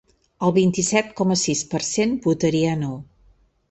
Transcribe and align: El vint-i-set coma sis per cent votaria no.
El 0.47 0.53
vint-i-set 0.55 1.13
coma 1.21 1.39
sis 1.43 1.63
per 1.75 1.85
cent 1.91 2.19
votaria 2.29 2.77
no. 2.85 2.95